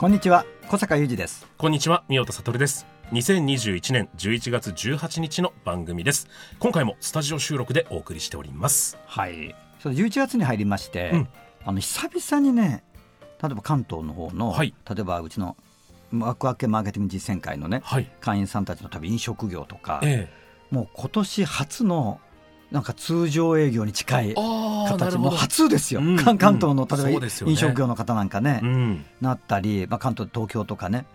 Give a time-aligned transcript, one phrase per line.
[0.00, 1.46] こんにちは小坂雄二です。
[1.58, 2.86] こんにちは宮田悟です。
[3.12, 6.26] 2021年11月18日の番組です。
[6.58, 8.96] 今回もスタジオ収録でお送りしております。
[9.04, 9.54] はい。
[9.78, 11.28] そ11月に入りまして、うん。
[11.66, 12.82] あの久々にね
[13.42, 14.72] 例えば関東の方の、はい。
[14.88, 15.54] 例えばうちの
[16.14, 18.10] ワクワクマーケティング実践会のねはい。
[18.22, 20.30] 会員さんたちの多分飲食業とか、え。
[20.70, 22.20] もう今年初の
[22.70, 24.38] なんか通常営業に近い形。
[24.38, 25.30] もうるほど。
[25.30, 29.04] 初ですよ、うん関関東の例えば飲食業の方なんかね、うん。
[29.20, 31.06] なったり、まあ、関東東京とかね。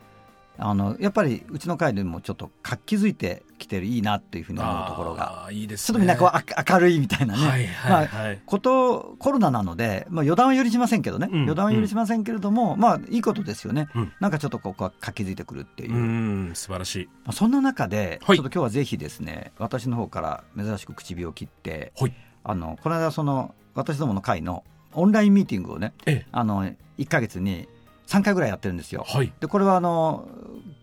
[0.58, 5.50] あのやっぱりうちの会でもちょっと活気づいてきてるいいなっていうふうに思うところが。
[5.52, 14.14] いいですちょっとみんなこうあ明るいみたいなね、はいはいはい、まあ、ことコロナなので、まあ、予断は許しませんけどね、うん予断は許しませんけれども、まあいいことですよね、うん。
[14.20, 17.10] なんかちょっとこう活気づいてくるっていう、うまん素晴らしい。
[17.26, 18.38] あ、そんな中で、はい。
[18.38, 22.14] ちょっと今日はぜひですね私の方から珍しく口火を切ってはい。
[22.44, 26.28] あのこの間その私どもの会のオンラインミーティングをねええ。
[26.32, 26.66] あの
[26.98, 27.68] 1か月に
[28.08, 29.04] 3回ぐらいやってるんですよ。
[29.08, 29.32] はい。
[29.40, 30.28] でこれはあの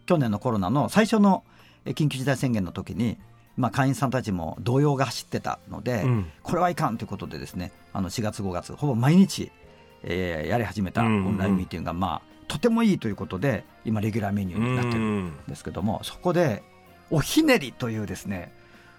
[0.07, 1.52] 去年のコロナの最初のえ
[1.87, 3.19] 緊急事態宣言の時に、
[3.57, 6.31] まあ、会員さんたちも動揺が走ってたので、うん。
[6.43, 9.51] これはいかんということでですねあの4月5月ほぼ毎日、
[10.05, 11.35] えーやり始めたオうんうん。
[11.35, 16.63] ンラインミーティングが、まあ、とてもいいということで今レギュラーメニューになってるんですけどもそこで
[17.11, 18.53] おひねりというですね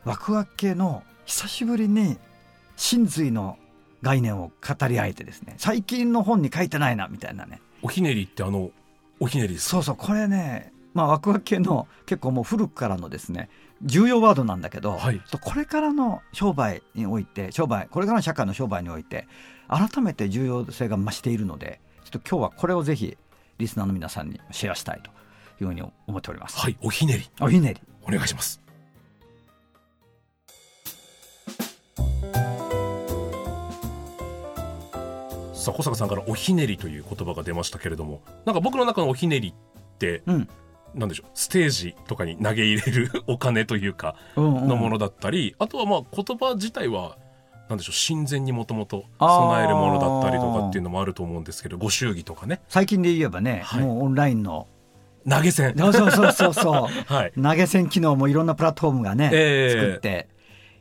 [0.06, 2.18] ワクワク系の久しぶりに
[2.76, 3.58] 真髄の
[4.02, 7.62] 概念を語り合えてですね最近の本に書いてないなみたいなね。
[7.82, 8.72] おひねりってあの
[9.20, 13.50] おひねりですそうそうこれねまあワクワク系の結構もう古くからのですね
[13.82, 15.22] 重要ワードなんだけど、はい。
[15.42, 19.28] これからの商売において商売これからの社会の商売において
[19.68, 23.18] 改めて重要性が増しているのでちょっと今日はこれをぜひ
[23.58, 25.10] リスナーの皆さんにシェアしたいと
[25.62, 26.60] いうふうに思っております。
[26.60, 27.30] はいおひねり。
[27.42, 27.82] おひねり。
[28.06, 28.62] お願いします。
[35.54, 40.50] さあ小坂さんからおひねりという言葉が出ましたけれどもなんか僕の中のおひねりってうん
[40.96, 47.18] なんでしょうステージとかに投げ入れるお金というかのものだったり、あとはまあ言葉自体は
[47.70, 52.62] なんでしょう親善にもともと備えるものだったりとかっていうのもあると思うんですけどご祝儀とかね。
[52.70, 53.82] 最近で言えばね、はい。
[53.82, 54.68] もうオンラインの
[55.28, 55.76] 投げ銭。
[55.80, 56.74] そうそうそうそう。
[57.14, 57.32] はい。
[57.42, 59.80] 投げ銭機能もいろんなプラットフォームがね、ええ。
[59.80, 60.28] 作って。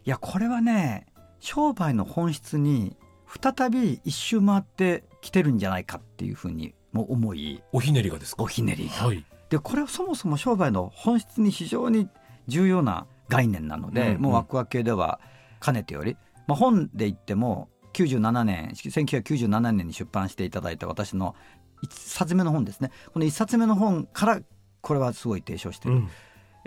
[0.04, 1.06] いやこれはね
[1.38, 2.96] 商売の本質に
[3.40, 8.42] 再び一周回ってきてるんじゃないかっていうふうにも思いおひねりがですか？
[8.42, 12.08] おひねりが、はいでこれはそもそも商売の本質に非常に
[12.48, 14.22] 重要な概念なので、うんうん。
[14.22, 15.20] もうワクワク系では
[15.60, 21.36] かねてより、まあ、本で言っても97年1997年に出版していただいた私の
[21.84, 22.92] 1冊目の本ですね。
[23.12, 24.40] この1冊目の本から
[24.80, 26.08] これはすごい提唱してるうん。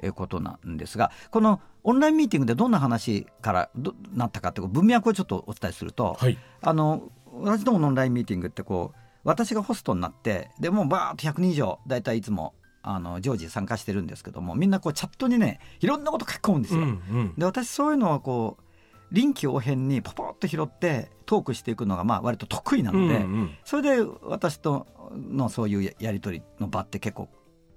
[0.04, 6.38] えーことなんですがこのオンラインミーティングでどんな話からどなったかっていう文脈をちょっとお伝えすると、はい。
[6.62, 12.54] あの私どものオンラインミーティングってこう私がホストになってでもうバーッと100人以上大体いつも
[12.88, 16.82] あの常時参加してるんですけどもみんなこうチャットにねいろんなこと書き込むんですよ。
[16.82, 17.34] うんうん。
[17.36, 18.64] で私そういうのはこう
[19.12, 23.52] 臨機応変にポポッと拾ってトークしていくのがまあ割と得意なので、うんうん。
[23.64, 24.86] それで私と
[25.16, 27.28] のそういうややり取りの場って結構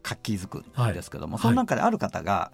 [0.02, 1.42] 活気づくんですけども、はい。
[1.42, 2.52] その中である方が、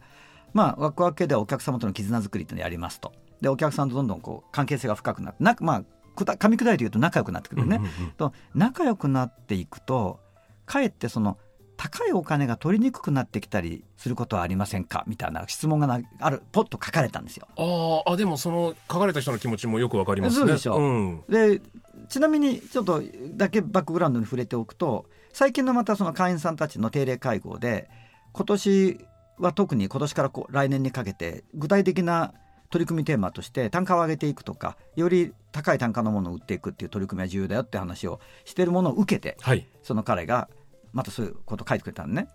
[0.53, 3.13] まあワクワク系ではお客様との絆作りっていうのをやりますと。
[3.41, 5.83] でお客さんとどんどんこう関係性が深くなってなまあ
[6.17, 8.11] 噛み砕いて言うと仲良くなってくるね、うんうんうん。
[8.13, 10.21] と仲良くなっていくと
[10.67, 11.39] かえってその
[11.85, 15.05] 高いお金が取りにくくなってきたりすることはありませんか？
[15.07, 17.47] みたいな質問がなあるポッと書かれたんですよ。
[17.57, 20.39] あーあでもその書かれた人の気持ちもよくわかりますね。
[20.39, 21.61] そうでしょん、で
[22.09, 23.03] ちなみにちょっと
[23.35, 25.05] だけバックグラウンドに触れておくと
[25.35, 27.91] 最近のまたその会員さんたちの定例会合で
[28.33, 28.99] 今年
[29.39, 32.33] は特に今年からこう来年にかけて具体的な
[32.71, 39.69] 取り組みテーマとして単価を上げていくとかより高い単価のものを売っていくっていう取り組みは重要だよって話をしているものを受けてはい。
[39.83, 40.49] その彼が
[40.95, 42.29] またそういうことを書いてくれたのね。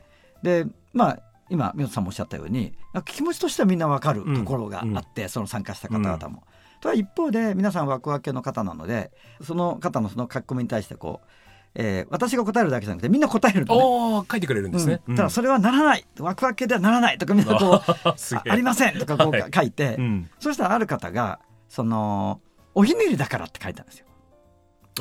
[0.44, 1.20] でまあ
[1.50, 2.74] 今宮田さんもおっしゃったように
[3.06, 6.44] 気持ちとしてはみんな分かるところがあって、その参加した方々も。
[6.80, 9.12] とは一方で皆さんワクワク系の方なので
[9.42, 11.28] その方のその書き込みに対してこう
[11.76, 14.28] えー私が答えるだけじゃなくてみんな答えるのね。
[14.32, 15.02] 書いてくれるんですね。
[15.08, 18.16] うんただそれはならないワクワク系ではならないとかみんなこうあ
[18.50, 20.30] ありませんとかこうはい書いて、うん。
[20.40, 22.42] そしたらある方がその
[22.76, 24.06] おひねりだからって書いたんですよ。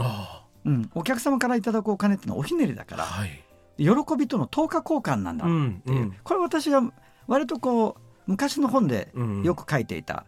[0.00, 2.98] あうん、お客様からいただくお金っていうのはおひねりだかあ。
[2.98, 3.44] らはい。
[3.78, 3.86] 喜
[4.18, 5.82] びとの等価交換なんだっうん。
[5.86, 6.82] ていう、これ私が
[7.26, 9.42] 割とこう昔の本でうん。
[9.42, 10.26] よく書いていた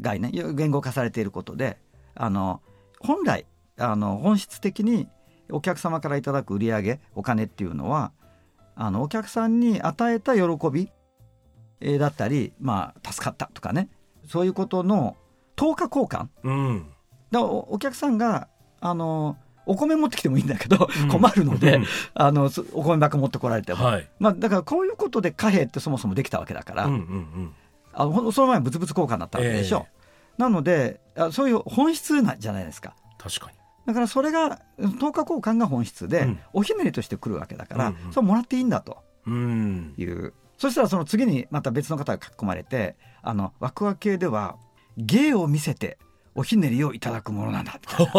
[0.00, 1.78] 概念よ言語化されていることで
[2.14, 2.60] あの
[3.00, 3.46] 本来
[3.78, 5.08] あの本質的に
[5.50, 8.12] お客様からいただく売り上げお金っていうのは
[8.76, 10.42] あのお客さんに与えた喜
[10.72, 10.90] び
[11.80, 13.88] えーだったり、まあ、助かったとかね
[14.26, 15.16] そういうことの
[15.54, 16.86] 等価交換うん。
[17.30, 18.48] だお客さんが
[18.80, 19.36] あの
[19.66, 21.08] お米持ってきてもいいんだけど、うん。
[21.08, 21.84] 困るので、うん。
[22.14, 24.08] あのそお米箱持ってこられても、はい。
[24.18, 27.52] まあ、だからこういうことで貨幣ってそもそもできたわけだから、うんうんうん。
[27.92, 29.86] あその前は物々交換だったわけでしょ、
[30.36, 32.94] なのであそういう本質なんじゃないですか。
[33.18, 33.56] 確かに。
[33.86, 34.60] だからそれが
[34.98, 36.38] 等価交換が本質で、うん。
[36.52, 38.12] おひねりとして来るわけだから、うんうん。
[38.12, 38.98] それもらっていいんだと。
[39.26, 39.94] うん。
[39.96, 40.32] いう。
[40.56, 44.56] そしたらその次にまた別の方が書き込まれてあのワクワク系では
[44.96, 45.98] 芸を見せて
[46.34, 47.78] おひねりをいただくものなんだ。
[47.80, 48.12] みたいな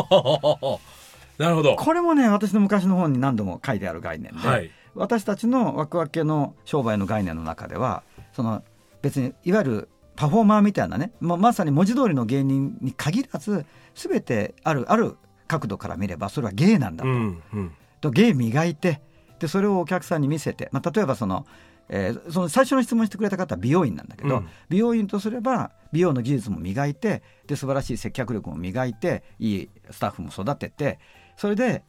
[1.37, 1.75] なるほど。
[1.75, 4.71] これもね私の昔の本に何度も書いてある概念で、はい。
[4.93, 8.03] 私たちのワクワク系の商売の概念の中では
[8.33, 8.63] その
[9.01, 15.17] 別にいわゆるパフォーマーみたいなねままさに文字通りの芸人に限らず全てあるある
[15.47, 17.09] 角度から見ればそれは芸なんだと。
[17.09, 17.71] うんうん。
[18.01, 19.01] と芸磨いて
[19.39, 21.45] でそれをお客さんに見せて、まあ、例えばその,、
[21.89, 30.99] えーその最初の質問してくれた方は美容院なんだけど、うん美容院とすれば美容の技術も磨いてで素晴らしい接客力も磨いていいスタッフも育てて
[31.37, 31.83] それで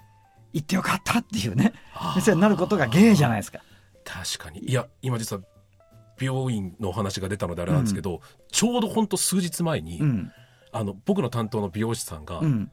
[0.53, 1.73] 行ってよかったっていうね
[2.15, 3.61] 店になることが芸じゃないですか。
[4.05, 4.69] 確かに。
[4.69, 5.43] いや、今実は、
[6.19, 8.21] 病院のお話が出たのであれなんですけど、
[8.51, 10.33] ちょうど本当数日前に、うん
[10.73, 12.71] あの、僕の担当の美容師さんがうん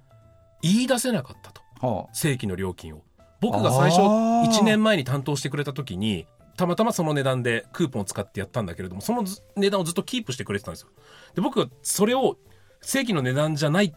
[0.61, 1.61] 言い出せなかったと。
[1.85, 3.03] は正規の料金を。
[3.41, 6.25] 僕が最初あー1年前に担当してくれた時に、
[6.55, 10.89] たまたまその値段でクーポンを使ってやったんだけれども、そのず値段をずっとキープしてくれてたんですよ。
[11.35, 12.37] で、僕はそれを
[12.81, 13.93] 正規の値段じゃないっ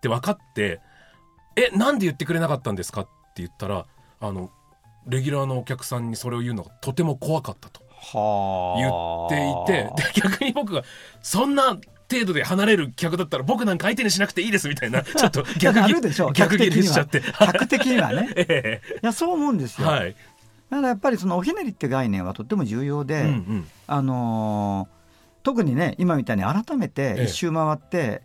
[0.00, 0.80] て分かって、
[1.72, 3.02] え、なんで言ってくれなかったんですか？
[3.02, 3.86] って言ったら、
[4.20, 4.50] あの、
[5.06, 7.80] レギュラーのお客さんにそれを言うのがとても怖かったと。
[8.00, 10.84] は言っていて、で逆に僕が、
[11.20, 11.76] そんな
[12.10, 17.20] 程度で離れる客だったら僕なんか相手にしなくていいですみたいな、 ちょっと逆切あるでしょ逆切れしちゃって。
[17.20, 18.30] 客的にはね。
[18.36, 20.16] えいやそう思うんですよ、えはい。
[20.70, 23.68] だからやっぱりそのおひねりって概念はとっても重要で、うんうん。
[23.86, 24.98] あのー
[25.44, 27.24] 特にね今みたいに改めてええ。
[27.24, 28.22] 一周回って、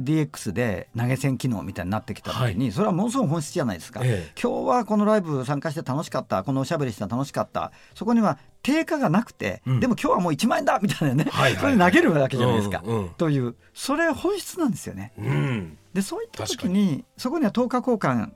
[0.00, 4.40] DX で投げ銭機能みたいになってきた時に、それはものすごく本質じゃないですか、ええ。
[4.40, 7.72] 今日はこのライブ参加して楽しかったこのおしゃべりして楽しかった。
[7.94, 9.80] そこには定価がなくて、うん。
[9.80, 11.72] でも今日はもう1万円だみたいなね、はいはいはい。
[11.74, 15.12] それ投げるわけじゃないですか、うんうんというそれ本質なんですよね。
[15.18, 15.78] うん。
[15.92, 17.04] でそういった時確に。
[17.16, 18.30] そこには等価交換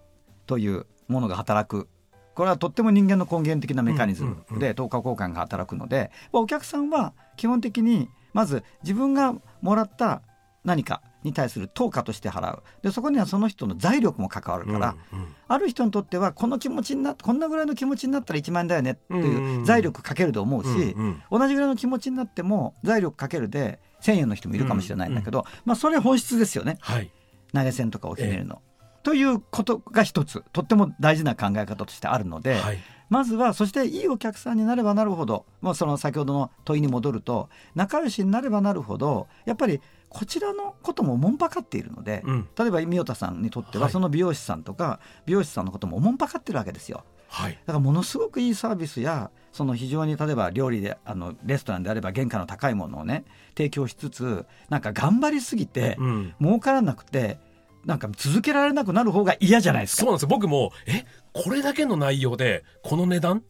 [0.47, 1.89] というものが働く。
[2.35, 10.23] これはとっても人間の根源的なメカニズムで等価交換が働くので、まあお客さんは基本的にまず自分がもらった
[10.65, 26.79] 何かに対する等価として払うでそこにはその人の財力も関わるから、うんうんある人にとってはこの気持ちになこんなぐらいの気持ちになったら1万円だよねってうんうんいううん財力かけると思うし、うんうん同じぐらいの気持ちになっても財力かけるで1000円の人もいるかもしれないんだけど、まあそれ本質ですよね。
[26.81, 27.11] はい。
[27.53, 28.63] 投げ銭とかをひねるの。
[29.03, 32.79] ということが一つとっても大事な考え方としてあるので、はい。
[33.13, 42.49] まずはそしていいお客さんになればなるほどもうその先ほどの問いに戻ると仲良しになればなるほどやっぱりこちらのこともおもんぱかっているので、うん。
[42.59, 47.05] 例えば三代田さんにとってははいその美容師さんとか美容師さんのこともおもんぱかってるわけですよ。
[47.29, 47.53] はい。
[47.53, 53.25] だからものすごくいいサービスやその非常に例えば料理であのレストランであれば原価の高いものをね
[53.57, 56.35] 提供しつつなんか頑張りすぎて、うん。
[56.41, 57.39] 儲からなくて
[57.85, 60.03] なんか続けられなくなる方が嫌じゃないですか。
[60.03, 60.29] そうなんですよ。
[60.29, 63.43] 僕も、え、これだけの内容で、この値段？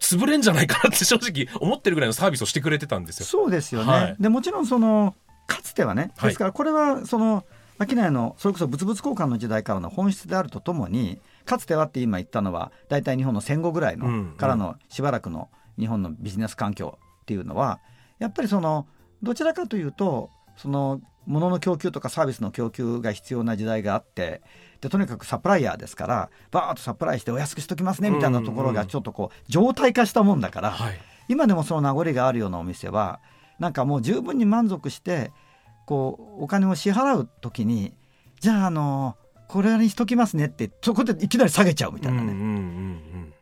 [0.00, 3.26] 潰れんじゃないかなって正直思ってるぐらいのサービスをしてくれてたんですよ。
[3.26, 5.14] そうですよね、はいでもちろんその
[5.46, 7.44] かつてはねはいですからこれはその
[7.78, 17.80] 商いのそれこそ物々交換の時代からの本質であるとともにかつてはって今言ったのは大体日本の戦後ぐらいの、からのしばらくの日本のビジネス環境っていうのは
[18.18, 18.86] やっぱりその
[19.22, 24.42] どちらかというとその物の供給とかサービスの供給が必要な時代があって
[24.80, 31.00] でとにかくサプライヤーですからバーッとサプライしてお安くしときますねみたいなところがちょっとこう状態化したもんだから、はい。
[31.28, 33.20] 今でもその名残があるようなお店は
[33.58, 35.32] なんかもう十分に満足して
[35.86, 37.94] こうお金を支払う時に
[38.40, 39.16] じゃああの
[39.48, 42.32] これにしときますねってそこでいきなり下げちゃうみたいなね。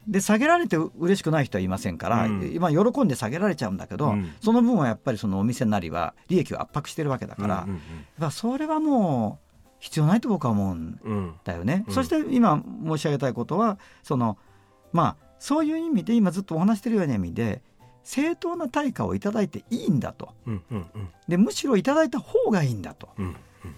[0.07, 2.53] うんうんうんで下げられて嬉しくない人はいませんから、うん。
[2.55, 4.35] 今喜んで下げられちゃうんだけど、うん。
[4.43, 7.43] その分はやっぱりそのお店なりは利益を圧迫してるわけだうん。
[7.43, 7.77] から、うんうん。
[7.77, 7.85] やっ
[8.21, 11.85] ぱそれはもう必要ないと僕は思うんうんだよね。
[11.89, 11.95] うん。
[11.95, 14.37] そして今申し上げたいことはその
[14.93, 17.63] まあそういう意味で今ずっとお話してるような意味で
[18.03, 20.31] 正当な対価をいただいていいんだと。
[20.47, 21.09] うんうんうん。
[21.29, 23.09] でむしろいただいた方がいいんだと。
[23.19, 23.37] うん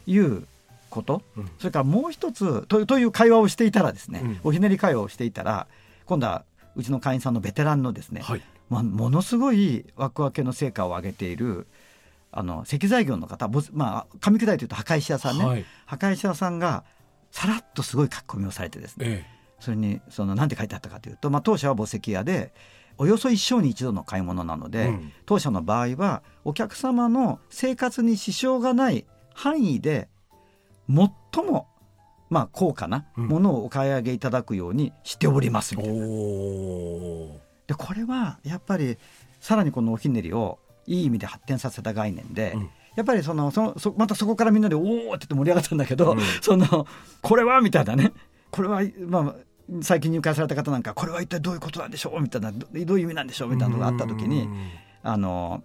[0.09, 0.47] いう
[0.91, 1.51] こと、うん。
[1.59, 4.41] それからもう一つという会話をしていたらですね、うん。
[4.43, 5.69] おひねり会話をしていたら
[6.07, 6.45] 今度は
[6.75, 8.43] うちの会員さんのベテランのですね、はい。
[8.71, 11.67] まあ、ものすごい枠分けの成果を上げている
[12.33, 15.65] あの石材業の方ぼまあ噛み砕いて言うと墓石屋さんね、はい。
[15.87, 16.85] 墓石屋さんが
[17.31, 19.27] さらっとすごい書き込みをされてですね。
[19.31, 22.53] えそれにその何て書いてあったかというと、まあ、当社は墓石屋で
[22.99, 25.13] およそ一生に一度の買い物なのえで、うん。
[25.25, 30.09] 当社の場合はお客様の生活に支障がない範囲で
[30.89, 31.69] 最も
[32.29, 36.05] まあ高価なものをお買い上げいただくようにしておりますみたいな。
[36.05, 37.31] おー。
[37.69, 38.97] でこれはやっぱり
[39.41, 42.71] さらにこのおひねりをいい意味で発展させた概念で、うん。
[42.97, 46.21] やっぱりそのそのそまたそこからみんなで「おお!」って言って盛り上がったんだけど、うん。
[46.41, 46.87] その
[47.23, 48.13] これはみたいなね。
[48.51, 49.35] これはまあ
[49.83, 54.71] 最近入会された方なんかこれは一体どういうことなんでしょうみたいなどどういう意味なんでしょうみたいなのがあった時にうん。
[55.03, 55.63] あの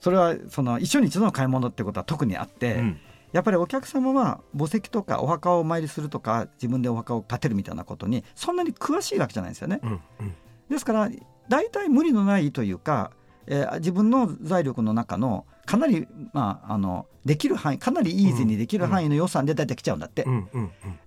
[0.00, 2.98] それはその一緒に一度の買い物ってことは特にあって、うん
[3.32, 9.80] やっぱりお客様は墓石とかお墓をお参りするとか自分でお墓を建てるみたいなことにそんなに詳しいわけじゃないんですよね。
[9.82, 10.34] うんうん。
[10.68, 11.10] ですから
[11.48, 13.12] 大体無理のないというか、
[13.46, 20.24] えー自分の財力の中のかなり、まあ、あのできる範囲かなりイージーにできる範囲の予算で大体来ちゃうんだって、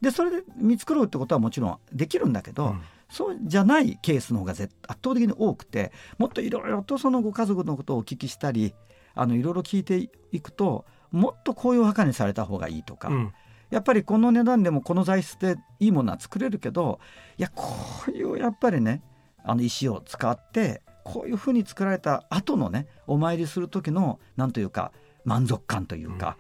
[0.02, 2.82] でそれで見繕うってことはもちろんできるんだけど、うん。
[3.10, 8.74] そうじゃないケースの方が絶圧倒的に多くてもっといろいろとそのご家族のことをお聞きしたり
[9.14, 13.34] あのいろいろ聞いていくともっとこういうお墓にされた方がいいとか、うん。
[13.70, 17.00] やっぱりこの値段でもこの材質でいいものは作れるけど
[17.40, 17.66] いやこ
[18.08, 19.02] ういうやっぱりね
[19.44, 24.92] あの石を使ってこういうふうに作られた後のねお参りする時のなんというか
[25.26, 26.38] 満足感というか、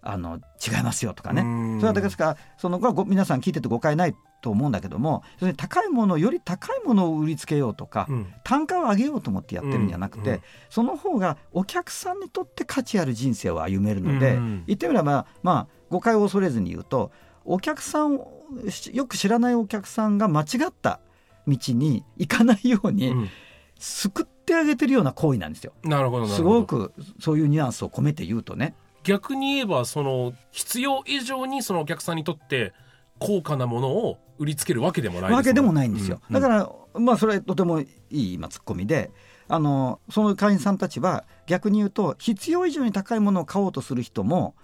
[0.00, 1.80] あの違いますよとかね、うん。
[1.80, 4.14] それはですからその皆さん聞いてて誤解ない
[4.44, 8.26] と思うんだけども要するに高いものより高いものを売りつけようとか、うん。
[8.44, 10.42] 単価を上げようと思ってやってるんじゃなくて、うんうん。
[10.68, 17.10] その方がお客さんにとって価値ある人生を歩めるので、うん言ってみればまあ誤解を恐れずに言うと
[17.46, 21.00] お客さんをしよく知らないお客さんが間違った
[21.46, 23.28] 道に行かないようにうん。
[23.78, 25.72] 救ってあげてるような行為なんですよ。
[25.82, 26.60] なるほどなるすほど。
[26.60, 28.74] ごくそういうニュアンスを込めて言うとね。
[29.04, 32.72] 逆に言えばその必要以上にそのお客さんにとって
[33.18, 36.20] 高価なものを売りつけるわけでもないわけでもないんですよ。
[36.30, 39.10] だらから、まあそれとてもいい今ツッコミで
[39.48, 44.54] あのその会員さんたちは逆に言うと必要以上に高いものを買おうとする人も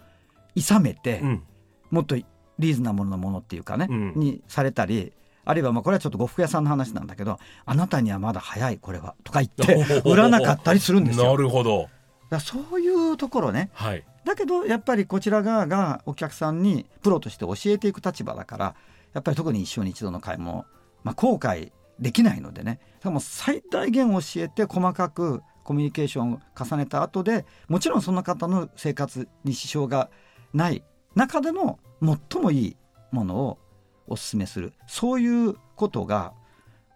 [0.56, 1.42] 諌めて、うん。
[1.90, 4.12] もっとリーズナブルなものっていうかね、うん。
[4.14, 5.12] にされたり
[5.44, 11.24] あるいはまあこれはちょっと呉服屋さんの話なんだけどあなたにはまだ早いこれはとか言って 売らなかったりするんですよ。
[11.24, 11.88] なるほど。
[12.30, 18.74] らそういうところねはいだけどやっぱりこちら側がお客さんにプロとして教えていく立場だから
[19.14, 20.66] やっぱり特に一生に一度の会も、
[21.02, 22.80] まあ、後悔できないのでね。
[23.02, 30.10] でも最大限教えて細かくコミュニケーションを重ねた後でもちろんその方の生活に支障が
[30.52, 30.82] ない
[31.14, 32.76] 中での最もいい
[33.10, 33.58] ものを
[34.06, 34.72] お勧めする。
[34.86, 36.32] そういうことが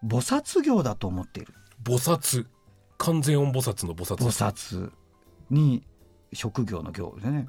[0.04, 1.54] 菩薩業だと思っている。
[1.83, 2.47] 菩薩。
[2.97, 4.93] 完全音菩薩の菩薩菩薩
[5.50, 5.85] に
[6.35, 7.49] 職業の業でね。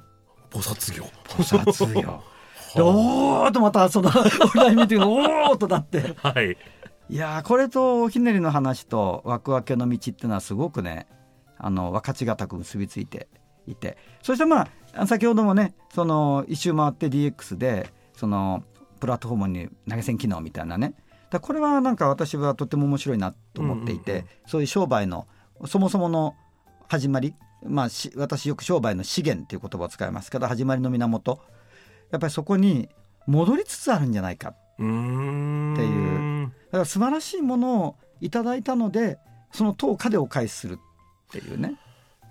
[0.50, 1.04] 菩薩業。
[1.24, 2.22] 菩薩業。
[2.74, 4.24] でおーっとまたそのオン
[4.54, 6.14] ラインミーティングがおーっとなって。
[6.16, 6.56] はい。
[7.08, 11.06] いやーこれとおひねりの話と枠分けの道っていうのはすごくね
[11.58, 13.28] あの分かちがたく結びついて
[13.66, 13.96] いて。
[14.22, 18.62] そしてまあ先ほどもねその一周回って DX でその
[19.00, 20.94] プラットフォームに投げ銭機能みたいなね。
[21.30, 24.28] だこれはなんか私はとても面白いなと思っていて、うんうんうん。
[24.46, 25.26] そういう商売の
[25.66, 26.34] そもそもの
[26.88, 27.34] 始まり、
[27.68, 31.40] まあ、し私よく商売の資源っていう言葉を使いますけど始まりの源。
[32.10, 32.88] やっぱりそこに
[33.26, 34.54] 戻りつつあるんじゃないか。
[34.78, 36.46] うーんっていう。
[36.46, 39.18] だから素晴らしいものをいただいたので
[39.52, 40.78] その等価でお返しする
[41.28, 41.78] っていうね。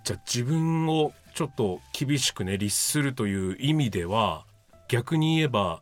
[0.04, 4.46] じゃあ自分をちょっと厳しくね律するという意味では
[4.88, 5.82] 逆に言えば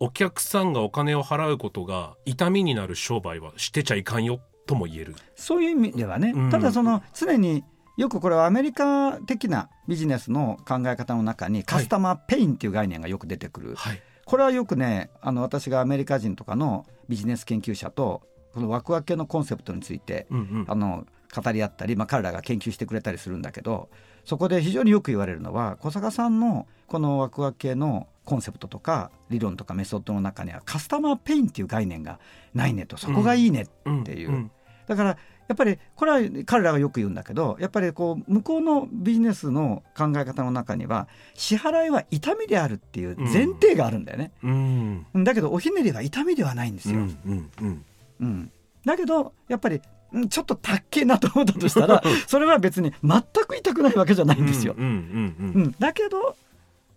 [0.00, 5.16] お客さんがお金を払うことが痛みになる商売はしてちゃいかんよとも言える。
[5.34, 6.50] そういう意味ではね、うん。
[6.50, 7.64] ただその常に
[7.98, 14.00] よくこれはアメリカ的なビジネスの考え方の中にカスタマーペインっていう概念がよく出てくる、はい。
[14.24, 18.22] これはよくねあの私がアメリカ人とかのビジネス研究者と
[18.54, 20.64] この枠分けのコンセプトについてうんうん。
[20.68, 23.90] あの語り合ったり、まあ、彼らが研究してくれたりするんだけど
[24.24, 32.18] そこで非常によく言われるのは小坂さんのこの枠分けのコンセプトとか理論とかメソッドの中にはカスタマーペインっていう概念が
[32.54, 32.96] ないねと。
[32.96, 34.50] そこがいいねっていう、うん
[34.88, 35.18] だから
[35.48, 45.06] やっぱりこれは彼らがよく言うんだけどやっぱりこう向こうのビジネスの考え方の中には支払いは痛みであるっていう前提があるんだよね、うん。
[45.24, 47.84] だけどおひねりは痛みではないんですよ、うんうんうん。
[48.20, 48.52] うん。
[48.84, 49.80] だけどやっぱり
[50.12, 55.62] うんちょっとたっけえなと思ったとしたら それは別に全く痛くないわけじゃないんですよ、うんうんうん。
[55.62, 55.74] うん。
[55.78, 56.36] だけど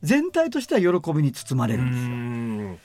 [0.01, 2.77] 全体としては喜びに包まれるんですよ、うん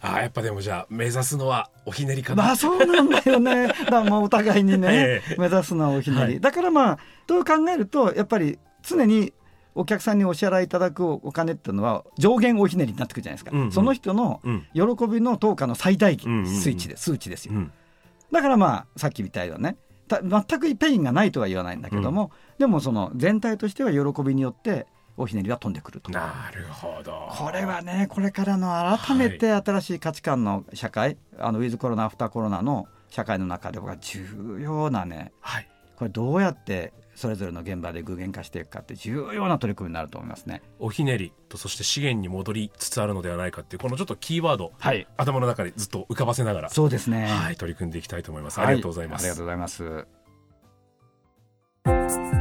[0.00, 3.68] ああやっぱでもじゃあ目指すのはおひねりかな、まあそうなんだよね。
[3.74, 6.22] だからまあお互いにねええ目指すのはおひねり。
[6.22, 9.32] はいだからまあどう考えるとやっぱり常に
[9.74, 13.50] お客さんにお支払いいただくお金っていうのは上限おひねりになってくるじゃないですか。
[13.52, 17.54] うんうんその人のうん喜びの等価の最大うんうんうん数値で数値ですよ。
[17.54, 17.72] うん
[18.30, 19.76] だからまあさっきみたいなね。
[20.08, 24.86] た全くペインがないとは言わないんだけども、でもその全体としては喜びによって
[25.18, 26.10] おひねりは飛んでくると。
[26.10, 40.62] なるほどこれはねこれからの改めて新しい価値観の社会、あのウィズコロナアフターコロナの社会の中で僕は重要なねはいこれどうやってそれぞれの現場で具現化していくかって重要な取り組みになると思いますね。
[40.78, 47.26] おひねりとそして資源に戻りつつあるのではないかっていうこのちょっとキーワード、はい頭の中でずっと浮かばせながら、そうですね。
[47.26, 49.66] はい、取り組んでいきたいと思います、はありがとうございますありがとうございま
[52.32, 52.37] す。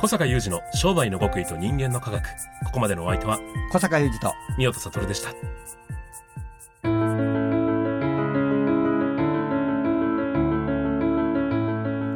[0.00, 2.22] 小坂雄二の商売の極意と人間の科学。
[2.64, 3.40] ここまでのお相手は
[3.72, 5.30] 小坂雄二と三代悟でした。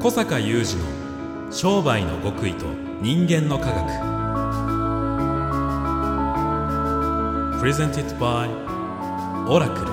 [0.00, 2.66] 小坂雄二の商売の極意と
[3.00, 4.12] 人間の科学。
[7.60, 8.48] Presented by
[9.48, 9.91] オラクル